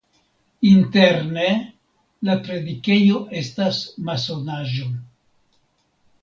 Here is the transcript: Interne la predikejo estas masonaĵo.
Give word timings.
Interne 0.69 1.43
la 2.29 2.37
predikejo 2.47 3.21
estas 3.43 3.83
masonaĵo. 4.09 4.89